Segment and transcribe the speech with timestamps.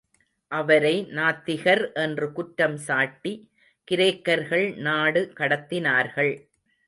[0.51, 3.33] அவரை நாத்திகர் என்று குற்றம் சாட்டி,
[3.91, 6.33] கிரேக்கர்கள் நாடு கடத்தினார்கள்.